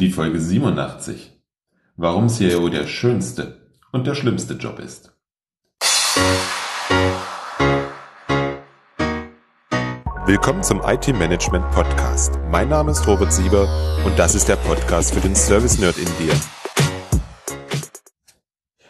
[0.00, 1.30] Die Folge 87.
[1.96, 5.12] Warum CIO der schönste und der schlimmste Job ist.
[10.24, 12.38] Willkommen zum IT Management Podcast.
[12.50, 13.68] Mein Name ist Robert Sieber
[14.06, 16.32] und das ist der Podcast für den Service Nerd in dir.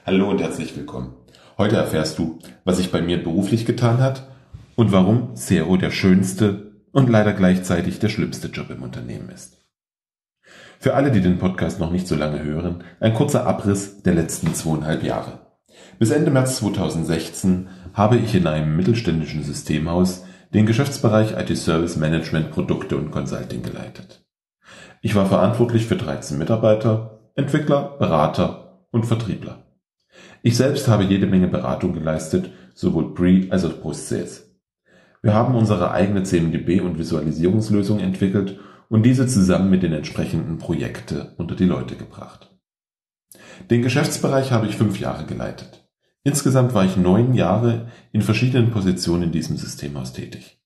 [0.06, 1.16] Hallo und herzlich willkommen.
[1.58, 4.30] Heute erfährst du, was sich bei mir beruflich getan hat
[4.76, 9.59] und warum CIO der schönste und leider gleichzeitig der schlimmste Job im Unternehmen ist.
[10.82, 14.54] Für alle, die den Podcast noch nicht so lange hören, ein kurzer Abriss der letzten
[14.54, 15.40] zweieinhalb Jahre.
[15.98, 22.50] Bis Ende März 2016 habe ich in einem mittelständischen Systemhaus den Geschäftsbereich IT Service Management
[22.50, 24.24] Produkte und Consulting geleitet.
[25.02, 29.66] Ich war verantwortlich für 13 Mitarbeiter, Entwickler, Berater und Vertriebler.
[30.42, 34.50] Ich selbst habe jede Menge Beratung geleistet, sowohl Pre- als auch Post-Sales.
[35.20, 38.58] Wir haben unsere eigene CMDB und Visualisierungslösung entwickelt
[38.90, 42.50] und diese zusammen mit den entsprechenden Projekte unter die Leute gebracht.
[43.70, 45.88] Den Geschäftsbereich habe ich fünf Jahre geleitet.
[46.24, 50.60] Insgesamt war ich neun Jahre in verschiedenen Positionen in diesem Systemhaus tätig.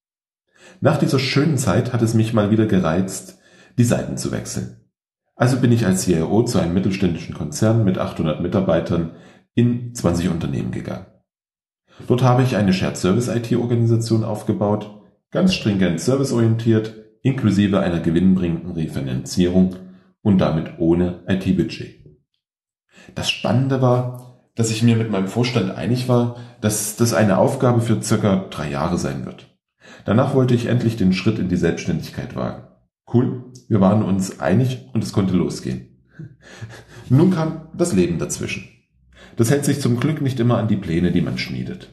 [0.80, 3.38] Nach dieser schönen Zeit hat es mich mal wieder gereizt,
[3.78, 4.80] die Seiten zu wechseln.
[5.36, 9.16] Also bin ich als CIO zu einem mittelständischen Konzern mit 800 Mitarbeitern
[9.54, 11.06] in 20 Unternehmen gegangen.
[12.08, 18.72] Dort habe ich eine Shared Service IT Organisation aufgebaut, ganz stringent serviceorientiert, inklusive einer gewinnbringenden
[18.72, 19.76] Refinanzierung
[20.22, 22.04] und damit ohne IT-Budget.
[23.14, 27.80] Das Spannende war, dass ich mir mit meinem Vorstand einig war, dass das eine Aufgabe
[27.80, 29.58] für circa drei Jahre sein wird.
[30.04, 32.68] Danach wollte ich endlich den Schritt in die Selbstständigkeit wagen.
[33.12, 36.04] Cool, wir waren uns einig und es konnte losgehen.
[37.08, 38.68] Nun kam das Leben dazwischen.
[39.36, 41.88] Das hält sich zum Glück nicht immer an die Pläne, die man schmiedet.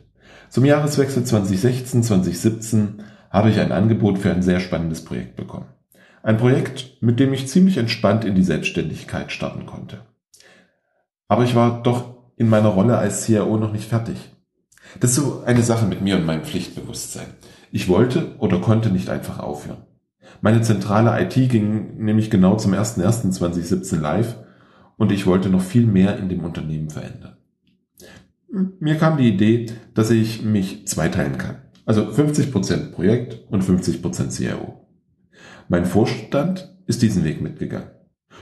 [0.49, 2.99] Zum Jahreswechsel 2016-2017
[3.31, 5.69] habe ich ein Angebot für ein sehr spannendes Projekt bekommen.
[6.21, 10.01] Ein Projekt, mit dem ich ziemlich entspannt in die Selbstständigkeit starten konnte.
[11.27, 14.17] Aber ich war doch in meiner Rolle als CIO noch nicht fertig.
[14.99, 17.27] Das ist so eine Sache mit mir und meinem Pflichtbewusstsein.
[17.71, 19.85] Ich wollte oder konnte nicht einfach aufhören.
[20.41, 24.35] Meine zentrale IT ging nämlich genau zum 01.01.2017 live
[24.97, 27.37] und ich wollte noch viel mehr in dem Unternehmen verändern.
[28.79, 31.55] Mir kam die Idee, dass ich mich zweiteilen kann.
[31.91, 34.87] Also 50% Projekt und 50% CRO.
[35.67, 37.89] Mein Vorstand ist diesen Weg mitgegangen.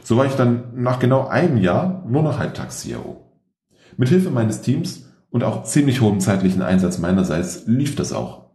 [0.03, 3.41] So war ich dann nach genau einem Jahr nur noch Halbtags-CRO.
[3.97, 8.51] Mithilfe meines Teams und auch ziemlich hohem zeitlichen Einsatz meinerseits lief das auch.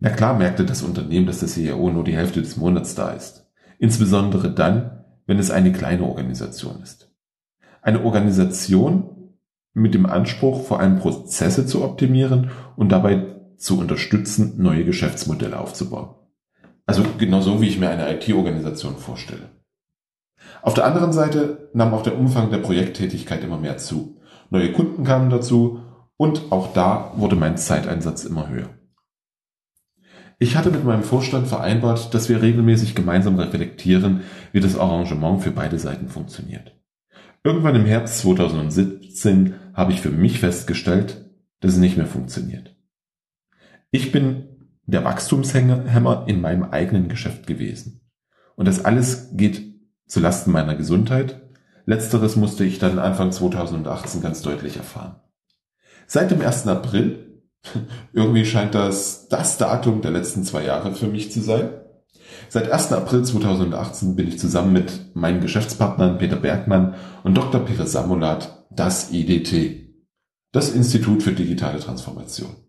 [0.00, 3.46] Na klar merkte das Unternehmen, dass der CRO nur die Hälfte des Monats da ist.
[3.78, 7.12] Insbesondere dann, wenn es eine kleine Organisation ist.
[7.80, 9.36] Eine Organisation
[9.72, 16.14] mit dem Anspruch, vor allem Prozesse zu optimieren und dabei zu unterstützen, neue Geschäftsmodelle aufzubauen.
[16.86, 19.50] Also genau so, wie ich mir eine IT-Organisation vorstelle.
[20.62, 24.20] Auf der anderen Seite nahm auch der Umfang der Projekttätigkeit immer mehr zu.
[24.50, 25.80] Neue Kunden kamen dazu
[26.16, 28.70] und auch da wurde mein Zeiteinsatz immer höher.
[30.38, 34.20] Ich hatte mit meinem Vorstand vereinbart, dass wir regelmäßig gemeinsam reflektieren,
[34.52, 36.76] wie das Arrangement für beide Seiten funktioniert.
[37.42, 41.30] Irgendwann im Herbst 2017 habe ich für mich festgestellt,
[41.60, 42.75] dass es nicht mehr funktioniert.
[43.96, 48.02] Ich bin der Wachstumshemmer in meinem eigenen Geschäft gewesen.
[48.54, 49.74] Und das alles geht
[50.06, 51.40] zu Lasten meiner Gesundheit.
[51.86, 55.16] Letzteres musste ich dann Anfang 2018 ganz deutlich erfahren.
[56.06, 56.66] Seit dem 1.
[56.66, 57.40] April,
[58.12, 61.70] irgendwie scheint das das Datum der letzten zwei Jahre für mich zu sein.
[62.50, 62.92] Seit 1.
[62.92, 67.64] April 2018 bin ich zusammen mit meinen Geschäftspartnern Peter Bergmann und Dr.
[67.64, 69.88] Peter Samulat das IDT,
[70.52, 72.65] das Institut für digitale Transformation.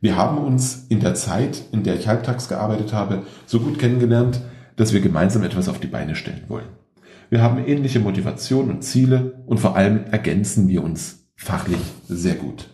[0.00, 4.40] Wir haben uns in der Zeit, in der ich halbtags gearbeitet habe, so gut kennengelernt,
[4.76, 6.68] dass wir gemeinsam etwas auf die Beine stellen wollen.
[7.28, 12.70] Wir haben ähnliche Motivationen und Ziele und vor allem ergänzen wir uns fachlich sehr gut.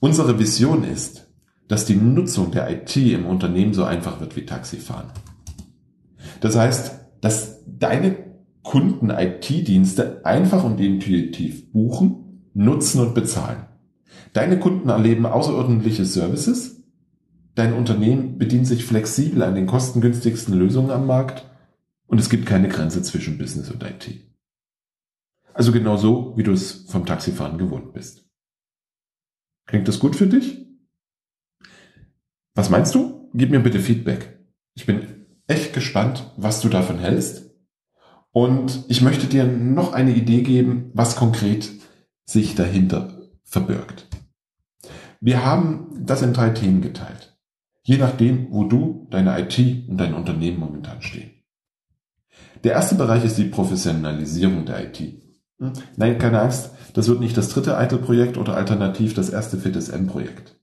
[0.00, 1.26] Unsere Vision ist,
[1.68, 5.10] dass die Nutzung der IT im Unternehmen so einfach wird wie Taxifahren.
[6.40, 8.16] Das heißt, dass deine
[8.62, 13.66] Kunden IT-Dienste einfach und intuitiv buchen, nutzen und bezahlen.
[14.36, 16.82] Deine Kunden erleben außerordentliche Services.
[17.54, 21.50] Dein Unternehmen bedient sich flexibel an den kostengünstigsten Lösungen am Markt
[22.06, 24.10] und es gibt keine Grenze zwischen Business und IT.
[25.54, 28.28] Also genau so, wie du es vom Taxifahren gewohnt bist.
[29.64, 30.66] Klingt das gut für dich?
[32.54, 33.30] Was meinst du?
[33.32, 34.38] Gib mir bitte Feedback.
[34.74, 37.54] Ich bin echt gespannt, was du davon hältst.
[38.32, 41.72] Und ich möchte dir noch eine Idee geben, was konkret
[42.26, 44.06] sich dahinter verbirgt.
[45.20, 47.36] Wir haben das in drei Themen geteilt.
[47.82, 51.30] Je nachdem, wo du, deine IT und dein Unternehmen momentan stehen.
[52.64, 54.98] Der erste Bereich ist die Professionalisierung der IT.
[55.58, 55.72] Hm?
[55.96, 60.56] Nein, keine Angst, das wird nicht das dritte Eitel-Projekt oder alternativ das erste FITSM-Projekt.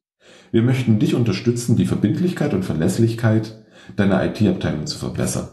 [0.51, 3.63] Wir möchten dich unterstützen, die Verbindlichkeit und Verlässlichkeit
[3.95, 5.49] deiner IT-Abteilung zu verbessern.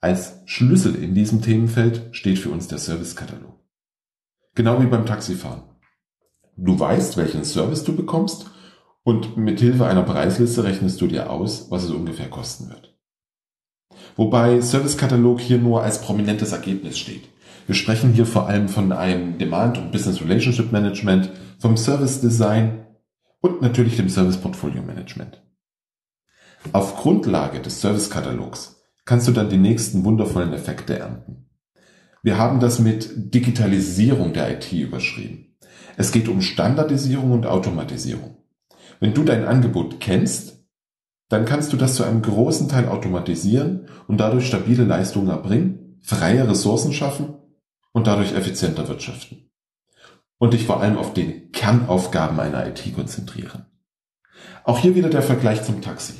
[0.00, 3.60] Als Schlüssel in diesem Themenfeld steht für uns der Servicekatalog.
[4.54, 5.62] Genau wie beim Taxifahren.
[6.62, 8.50] Du weißt, welchen Service du bekommst
[9.02, 12.94] und mit Hilfe einer Preisliste rechnest du dir aus, was es ungefähr kosten wird.
[14.14, 17.30] Wobei Servicekatalog hier nur als prominentes Ergebnis steht.
[17.66, 22.86] Wir sprechen hier vor allem von einem Demand- und Business Relationship Management, vom Service Design
[23.40, 25.42] und natürlich dem Service Portfolio Management.
[26.72, 31.46] Auf Grundlage des Servicekatalogs kannst du dann die nächsten wundervollen Effekte ernten.
[32.22, 35.49] Wir haben das mit Digitalisierung der IT überschrieben.
[35.96, 38.36] Es geht um Standardisierung und Automatisierung.
[39.00, 40.64] Wenn du dein Angebot kennst,
[41.28, 46.48] dann kannst du das zu einem großen Teil automatisieren und dadurch stabile Leistungen erbringen, freie
[46.48, 47.34] Ressourcen schaffen
[47.92, 49.50] und dadurch effizienter wirtschaften.
[50.38, 53.66] Und dich vor allem auf den Kernaufgaben einer IT konzentrieren.
[54.64, 56.14] Auch hier wieder der Vergleich zum Taxi.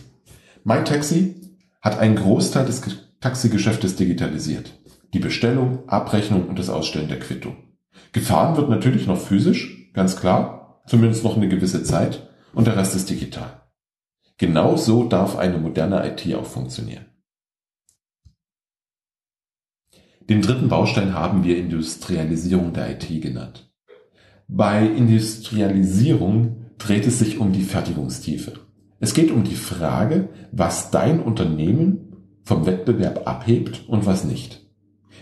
[0.64, 2.82] MyTaxi hat einen Großteil des
[3.20, 4.78] Taxigeschäftes digitalisiert.
[5.14, 7.69] Die Bestellung, Abrechnung und das Ausstellen der Quittung.
[8.12, 12.96] Gefahren wird natürlich noch physisch, ganz klar, zumindest noch eine gewisse Zeit, und der Rest
[12.96, 13.62] ist digital.
[14.38, 17.04] Genau so darf eine moderne IT auch funktionieren.
[20.28, 23.70] Den dritten Baustein haben wir Industrialisierung der IT genannt.
[24.46, 28.54] Bei Industrialisierung dreht es sich um die Fertigungstiefe.
[28.98, 34.59] Es geht um die Frage, was dein Unternehmen vom Wettbewerb abhebt und was nicht.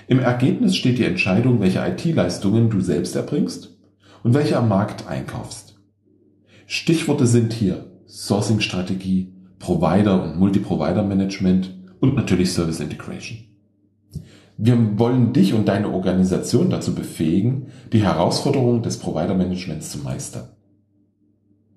[0.09, 3.77] Im Ergebnis steht die Entscheidung, welche IT-Leistungen du selbst erbringst
[4.23, 5.79] und welche am Markt einkaufst.
[6.67, 13.39] Stichworte sind hier Sourcing-Strategie, Provider- und Multi-Provider-Management und natürlich Service Integration.
[14.57, 20.49] Wir wollen dich und deine Organisation dazu befähigen, die Herausforderungen des Provider-Managements zu meistern.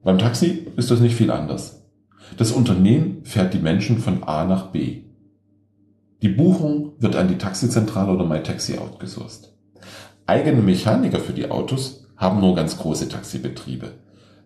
[0.03, 1.85] Beim Taxi ist das nicht viel anders.
[2.37, 5.03] Das Unternehmen fährt die Menschen von A nach B.
[6.21, 9.53] Die Buchung wird an die Taxizentrale oder MyTaxi outgesourced.
[10.27, 13.93] Eigene Mechaniker für die Autos haben nur ganz große Taxibetriebe,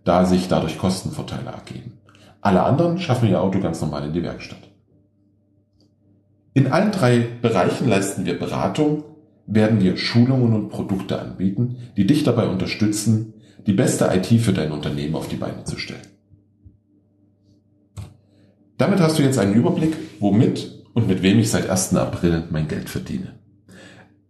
[0.06, 2.00] da sich dadurch Kostenvorteile ergeben.
[2.40, 4.70] Alle anderen schaffen ihr Auto ganz normal in die Werkstatt.
[6.54, 9.04] In allen drei Bereichen leisten wir Beratung,
[9.46, 13.34] werden wir Schulungen und Produkte anbieten, die dich dabei unterstützen,
[13.68, 16.08] die beste IT für dein Unternehmen auf die Beine zu stellen.
[18.78, 21.94] Damit hast du jetzt einen Überblick, womit und mit wem ich seit 1.
[21.96, 23.36] April mein Geld verdiene.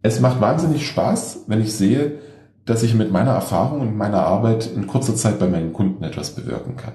[0.01, 2.19] Es macht wahnsinnig Spaß, wenn ich sehe,
[2.65, 6.35] dass ich mit meiner Erfahrung und meiner Arbeit in kurzer Zeit bei meinen Kunden etwas
[6.35, 6.93] bewirken kann.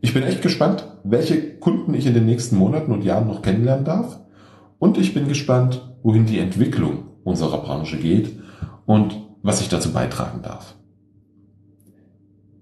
[0.00, 3.84] Ich bin echt gespannt, welche Kunden ich in den nächsten Monaten und Jahren noch kennenlernen
[3.84, 4.20] darf.
[4.78, 8.38] Und ich bin gespannt, wohin die Entwicklung unserer Branche geht
[8.84, 10.76] und was ich dazu beitragen darf.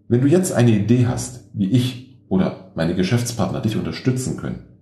[0.09, 4.74] Wenn du jetzt eine Idee hast, wie ich oder meine Geschäftspartner dich unterstützen können,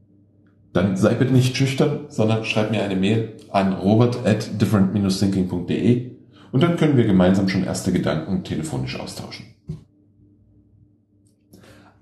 [0.73, 6.13] dann sei bitte nicht schüchtern, sondern schreib mir eine Mail an robert at different-thinking.de
[6.51, 9.47] und dann können wir gemeinsam schon erste Gedanken telefonisch austauschen.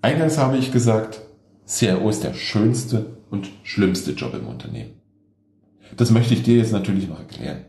[0.02, 1.20] Eingangs habe ich gesagt,
[1.66, 4.92] CRO ist der schönste und schlimmste Job im Unternehmen.
[5.96, 7.64] Das möchte ich dir jetzt natürlich noch erklären.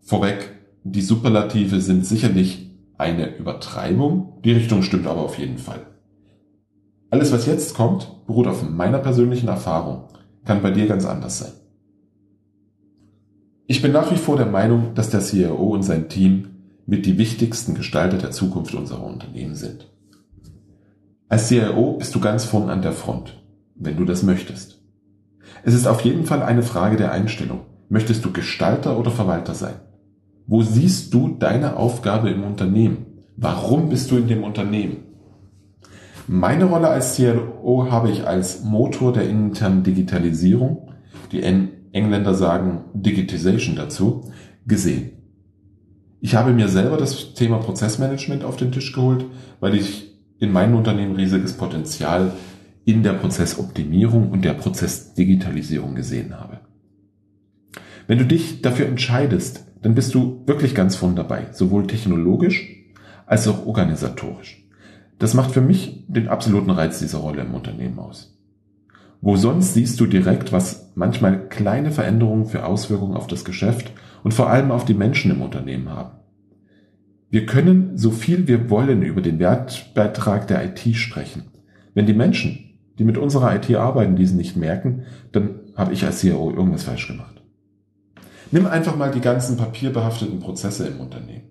[0.00, 0.50] Vorweg,
[0.84, 5.86] die Superlative sind sicherlich eine Übertreibung, die Richtung stimmt aber auf jeden Fall.
[7.10, 10.08] Alles, was jetzt kommt, beruht auf meiner persönlichen Erfahrung,
[10.48, 11.52] kann bei dir ganz anders sein.
[13.66, 16.48] Ich bin nach wie vor der Meinung, dass der CIO und sein Team
[16.86, 19.90] mit die wichtigsten Gestalter der Zukunft unserer Unternehmen sind.
[21.28, 23.38] Als CIO bist du ganz vorn an der Front,
[23.74, 24.80] wenn du das möchtest.
[25.64, 27.66] Es ist auf jeden Fall eine Frage der Einstellung.
[27.90, 29.74] Möchtest du Gestalter oder Verwalter sein?
[30.46, 33.04] Wo siehst du deine Aufgabe im Unternehmen?
[33.36, 35.07] Warum bist du in dem Unternehmen?
[36.30, 40.92] Meine Rolle als CLO habe ich als Motor der internen Digitalisierung,
[41.32, 44.30] die Engländer sagen Digitization dazu,
[44.66, 45.12] gesehen.
[46.20, 49.24] Ich habe mir selber das Thema Prozessmanagement auf den Tisch geholt,
[49.60, 52.32] weil ich in meinem Unternehmen riesiges Potenzial
[52.84, 56.60] in der Prozessoptimierung und der Prozessdigitalisierung gesehen habe.
[58.06, 62.68] Wenn du dich dafür entscheidest, dann bist du wirklich ganz vorn dabei, sowohl technologisch
[63.24, 64.67] als auch organisatorisch.
[65.18, 68.38] Das macht für mich den absoluten Reiz dieser Rolle im Unternehmen aus.
[69.20, 74.32] Wo sonst siehst du direkt, was manchmal kleine Veränderungen für Auswirkungen auf das Geschäft und
[74.32, 76.18] vor allem auf die Menschen im Unternehmen haben.
[77.30, 81.44] Wir können so viel wir wollen über den Wertbeitrag der IT sprechen.
[81.94, 86.20] Wenn die Menschen, die mit unserer IT arbeiten, diesen nicht merken, dann habe ich als
[86.20, 87.42] CIO irgendwas falsch gemacht?
[88.50, 91.50] Nimm einfach mal die ganzen papierbehafteten Prozesse im Unternehmen.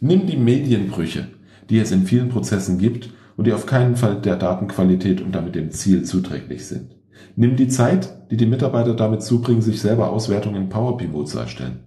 [0.00, 1.28] Nimm die Medienbrüche,
[1.70, 5.54] die es in vielen Prozessen gibt und die auf keinen Fall der Datenqualität und damit
[5.54, 6.96] dem Ziel zuträglich sind.
[7.34, 11.38] Nimm die Zeit, die die Mitarbeiter damit zubringen, sich selber Auswertungen in Power Pivot zu
[11.38, 11.80] erstellen.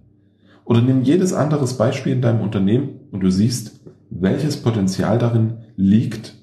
[0.64, 6.36] Oder nimm jedes anderes Beispiel in deinem Unternehmen und du siehst, welches Potenzial darin liegt,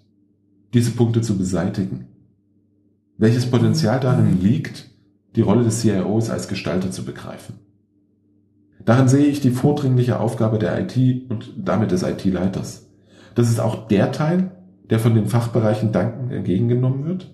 [0.74, 2.08] diese Punkte zu beseitigen.
[3.18, 4.90] Welches Potenzial darin liegt,
[5.36, 7.56] die Rolle des CIOs als Gestalter zu begreifen.
[8.84, 12.87] Darin sehe ich die vordringliche Aufgabe der IT und damit des IT-Leiters.
[13.38, 14.50] Das ist auch der Teil,
[14.90, 17.32] der von den Fachbereichen dankend entgegengenommen wird,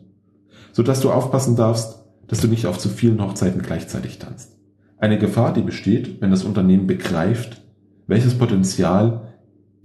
[0.74, 4.60] sodass du aufpassen darfst, dass du nicht auf zu vielen Hochzeiten gleichzeitig tanzt.
[4.98, 7.62] Eine Gefahr, die besteht, wenn das Unternehmen begreift,
[8.06, 9.34] welches Potenzial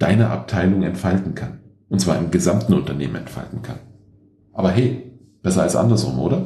[0.01, 1.61] deine Abteilung entfalten kann.
[1.89, 3.79] Und zwar im gesamten Unternehmen entfalten kann.
[4.53, 5.13] Aber hey,
[5.45, 6.45] besser als andersrum, oder?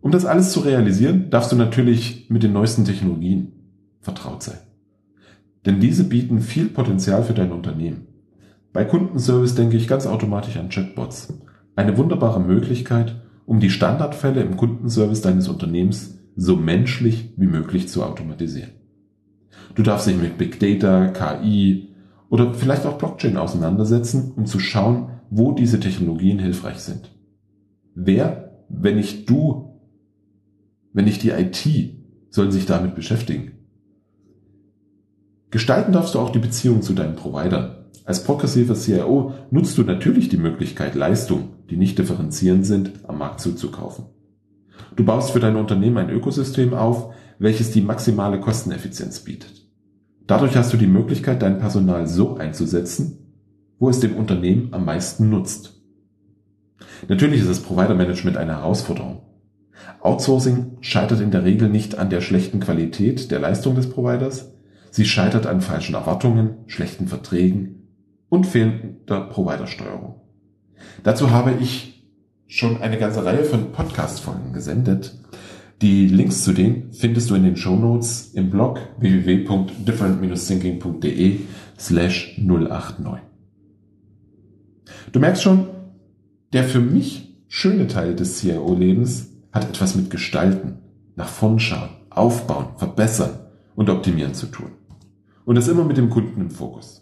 [0.00, 3.50] Um das alles zu realisieren, darfst du natürlich mit den neuesten Technologien
[3.98, 4.58] vertraut sein.
[5.66, 8.11] Denn diese bieten viel Potenzial für dein Unternehmen.
[8.72, 11.38] Bei Kundenservice denke ich ganz automatisch an Chatbots.
[11.76, 18.02] Eine wunderbare Möglichkeit, um die Standardfälle im Kundenservice deines Unternehmens so menschlich wie möglich zu
[18.02, 18.70] automatisieren.
[19.74, 21.94] Du darfst dich mit Big Data, KI
[22.30, 27.10] oder vielleicht auch Blockchain auseinandersetzen, um zu schauen, wo diese Technologien hilfreich sind.
[27.94, 29.80] Wer, wenn nicht du,
[30.94, 31.66] wenn nicht die IT,
[32.30, 33.52] sollen sich damit beschäftigen?
[35.50, 37.81] Gestalten darfst du auch die Beziehung zu deinem Provider.
[38.04, 43.40] Als progressiver CIO nutzt du natürlich die Möglichkeit, Leistungen, die nicht differenzierend sind, am Markt
[43.40, 44.06] zuzukaufen.
[44.96, 49.68] Du baust für dein Unternehmen ein Ökosystem auf, welches die maximale Kosteneffizienz bietet.
[50.26, 53.18] Dadurch hast du die Möglichkeit, dein Personal so einzusetzen,
[53.78, 55.80] wo es dem Unternehmen am meisten nutzt.
[57.08, 59.22] Natürlich ist das Provider-Management eine Herausforderung.
[60.00, 64.52] Outsourcing scheitert in der Regel nicht an der schlechten Qualität der Leistung des Providers,
[64.94, 67.81] Sie scheitert an falschen Erwartungen, schlechten Verträgen
[68.32, 70.22] und fehlender Providersteuerung.
[71.02, 72.08] Dazu habe ich
[72.46, 75.18] schon eine ganze Reihe von Podcast-Folgen gesendet.
[75.82, 81.40] Die Links zu denen findest du in den Show Notes im Blog www.different-thinking.de
[81.78, 83.20] slash 089.
[85.12, 85.66] Du merkst schon,
[86.54, 90.78] der für mich schöne Teil des CIO-Lebens hat etwas mit Gestalten,
[91.16, 93.40] nach vorn schauen, aufbauen, verbessern
[93.74, 94.70] und optimieren zu tun.
[95.44, 97.01] Und das immer mit dem Kunden im Fokus.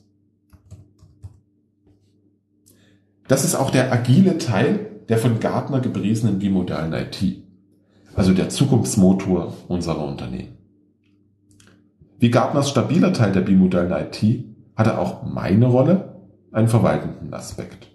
[3.30, 7.44] Das ist auch der agile Teil der von Gartner gepriesenen bimodalen IT,
[8.16, 10.58] also der Zukunftsmotor unserer Unternehmen.
[12.18, 14.44] Wie Gartners stabiler Teil der bimodalen IT
[14.74, 17.86] hatte auch meine Rolle einen verwaltenden Aspekt.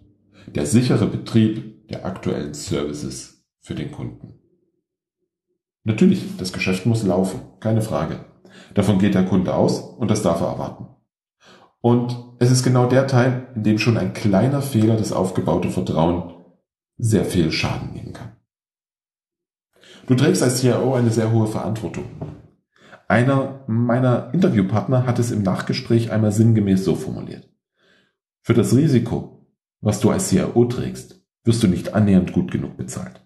[0.47, 4.39] Der sichere Betrieb der aktuellen Services für den Kunden.
[5.83, 8.23] Natürlich, das Geschäft muss laufen, keine Frage.
[8.73, 10.87] Davon geht der Kunde aus und das darf er erwarten.
[11.81, 16.35] Und es ist genau der Teil, in dem schon ein kleiner Fehler das aufgebaute Vertrauen
[16.97, 18.33] sehr viel Schaden nehmen kann.
[20.07, 22.05] Du trägst als CIO eine sehr hohe Verantwortung.
[23.07, 27.49] Einer meiner Interviewpartner hat es im Nachgespräch einmal sinngemäß so formuliert.
[28.43, 29.47] Für das Risiko,
[29.81, 33.25] was du als CIO trägst, wirst du nicht annähernd gut genug bezahlt.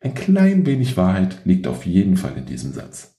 [0.00, 3.18] Ein klein wenig Wahrheit liegt auf jeden Fall in diesem Satz.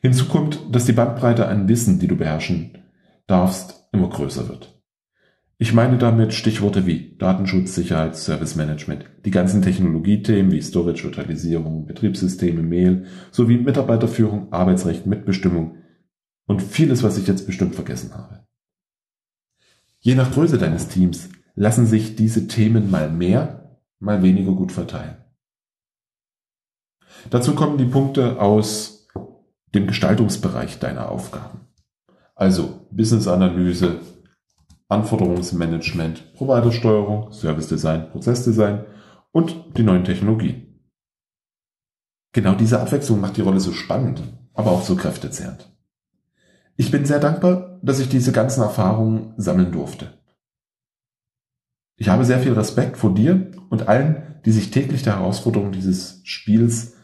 [0.00, 2.83] Hinzu kommt, dass die Bandbreite an Wissen, die du beherrschen
[3.26, 4.74] darfst, immer größer wird.
[5.56, 11.86] Ich meine damit Stichworte wie Datenschutz, Sicherheit, Service Management, die ganzen Technologiethemen wie Storage, Virtualisierung,
[11.86, 15.78] Betriebssysteme, Mail sowie Mitarbeiterführung, Arbeitsrecht, Mitbestimmung
[16.46, 18.44] und vieles, was ich jetzt bestimmt vergessen habe.
[20.00, 25.16] Je nach Größe deines Teams lassen sich diese Themen mal mehr, mal weniger gut verteilen.
[27.30, 29.08] Dazu kommen die Punkte aus
[29.74, 31.63] dem Gestaltungsbereich deiner Aufgaben.
[32.34, 34.00] Also Business-Analyse,
[34.88, 38.84] Anforderungsmanagement, Providersteuerung, Service Design, Prozessdesign
[39.32, 40.80] und die neuen Technologien.
[42.32, 44.22] Genau diese Abwechslung macht die Rolle so spannend,
[44.52, 45.72] aber auch so kräftezehrend.
[46.76, 50.18] Ich bin sehr dankbar, dass ich diese ganzen Erfahrungen sammeln durfte.
[51.96, 56.20] Ich habe sehr viel Respekt vor dir und allen, die sich täglich der Herausforderung dieses
[56.24, 56.96] Spiels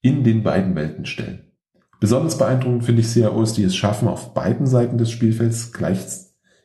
[0.00, 1.47] in den beiden Welten stellen.
[2.00, 5.98] Besonders beeindruckend finde ich CIOs, die es schaffen, auf beiden Seiten des Spielfelds gleich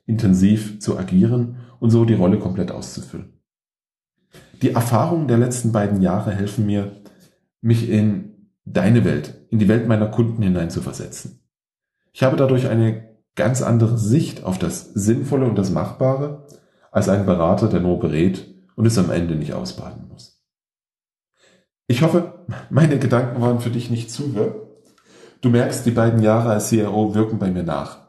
[0.06, 3.40] intensiv zu agieren und so die Rolle komplett auszufüllen.
[4.62, 7.02] Die Erfahrungen der letzten beiden Jahre helfen mir,
[7.62, 11.40] mich in deine Welt, in die Welt meiner Kunden hineinzuversetzen.
[12.12, 16.48] Ich habe dadurch eine ganz andere Sicht auf das Sinnvolle und das Machbare
[16.92, 20.44] als ein Berater, der nur berät und es am Ende nicht ausbaden muss.
[21.88, 24.73] Ich hoffe, meine Gedanken waren für dich nicht zu wirr.
[25.44, 28.00] Du merkst, die beiden Jahre als CRO wirken bei mir nach.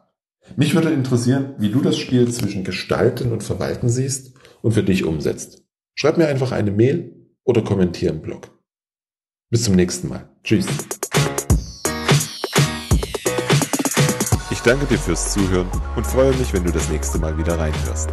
[0.55, 5.05] Mich würde interessieren, wie du das Spiel zwischen Gestalten und Verwalten siehst und für dich
[5.05, 5.65] umsetzt.
[5.97, 7.13] Schreib mir einfach eine Mail
[7.43, 8.57] oder kommentiere im Blog.
[9.51, 10.29] Bis zum nächsten Mal.
[10.45, 10.67] Tschüss.
[14.53, 18.11] Ich danke dir fürs Zuhören und freue mich, wenn du das nächste Mal wieder reinhörst.